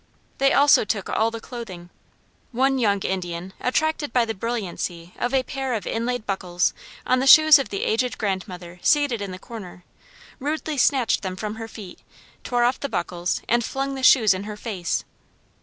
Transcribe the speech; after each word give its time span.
They 0.39 0.51
also 0.51 0.83
took 0.83 1.11
all 1.11 1.29
the 1.29 1.39
clothing. 1.39 1.91
One 2.51 2.79
young 2.79 2.99
Indian, 3.01 3.53
attracted 3.61 4.11
by 4.11 4.25
the 4.25 4.33
brilliancy 4.33 5.13
of 5.19 5.31
a 5.31 5.43
pair 5.43 5.75
of 5.75 5.85
inlaid 5.85 6.25
buckles 6.25 6.73
on 7.05 7.19
the 7.19 7.27
shoes 7.27 7.59
of 7.59 7.69
the 7.69 7.83
aged 7.83 8.17
grandmother 8.17 8.79
seated 8.81 9.21
in 9.21 9.29
the 9.29 9.37
corner, 9.37 9.83
rudely 10.39 10.79
snatched 10.79 11.21
them 11.21 11.35
from 11.35 11.57
her 11.57 11.67
feet, 11.67 11.99
tore 12.43 12.63
off 12.63 12.79
the 12.79 12.89
buckles, 12.89 13.43
and 13.47 13.63
flung 13.63 13.93
the 13.93 14.01
shoes 14.01 14.33
in 14.33 14.45
her 14.45 14.57
face. 14.57 15.03